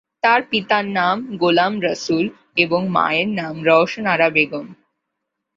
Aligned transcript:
তার 0.23 0.41
পিতার 0.49 0.85
নাম 0.89 1.17
গোলাম 1.37 1.73
রসুল 1.81 2.25
এবং 2.55 2.81
মায়ের 2.87 3.29
নাম 3.39 3.55
রওশন 3.63 4.05
আরা 4.05 4.27
বেগম। 4.29 4.67